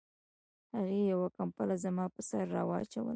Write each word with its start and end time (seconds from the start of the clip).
هغې 0.77 0.99
یوه 1.13 1.27
کمپله 1.39 1.73
زما 1.85 2.05
په 2.15 2.21
سر 2.29 2.45
را 2.55 2.63
واچوله 2.69 3.09